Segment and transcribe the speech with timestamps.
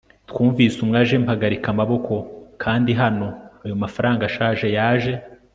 [0.29, 2.13] twumvise umwe aje mpagarika amaboko
[2.63, 3.27] kandi hano
[3.63, 5.13] ayo mafranga ashaje yaje